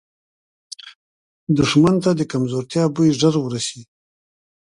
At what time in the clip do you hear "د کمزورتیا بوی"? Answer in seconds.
2.15-3.11